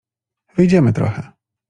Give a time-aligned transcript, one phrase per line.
[0.57, 1.31] —Wyjdziemy trochę.